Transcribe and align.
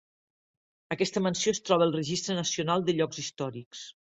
Aquesta 0.95 1.23
mansió 1.27 1.53
es 1.57 1.61
troba 1.71 1.87
al 1.89 1.93
registre 1.99 2.39
nacional 2.41 2.89
de 2.89 2.99
llocs 2.99 3.25
històrics. 3.27 3.87